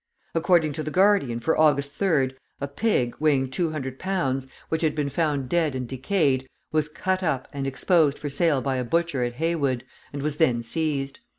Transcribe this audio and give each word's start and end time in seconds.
According 0.33 0.73
to 0.73 0.81
the 0.81 0.89
Guardian 0.89 1.39
for 1.39 1.55
August 1.59 1.95
3rd, 1.99 2.33
a 2.59 2.67
pig, 2.67 3.15
weighing 3.19 3.51
200 3.51 3.99
pounds, 3.99 4.47
which 4.69 4.81
had 4.81 4.95
been 4.95 5.11
found 5.11 5.47
dead 5.47 5.75
and 5.75 5.87
decayed, 5.87 6.49
was 6.71 6.89
cut 6.89 7.21
up 7.21 7.47
and 7.53 7.67
exposed 7.67 8.17
for 8.17 8.27
sale 8.27 8.61
by 8.63 8.77
a 8.77 8.83
butcher 8.83 9.23
at 9.23 9.35
Heywood, 9.35 9.83
and 10.11 10.23
was 10.23 10.37
then 10.37 10.63
seized. 10.63 11.19